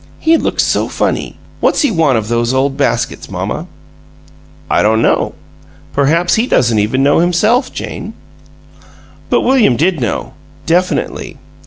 He 0.19 0.35
looks 0.35 0.63
so 0.63 0.87
funny! 0.87 1.37
What's 1.59 1.83
he 1.83 1.91
want 1.91 2.17
of 2.17 2.27
those 2.27 2.55
ole 2.55 2.71
baskets, 2.71 3.29
mamma?" 3.29 3.67
"I 4.67 4.81
don't 4.81 4.99
know. 5.03 5.35
Perhaps 5.93 6.33
he 6.33 6.47
doesn't 6.47 6.79
even 6.79 7.03
know, 7.03 7.19
himself, 7.19 7.71
Jane." 7.71 8.15
But 9.29 9.41
William 9.41 9.75
did 9.75 10.01
know, 10.01 10.33
definitely. 10.65 11.37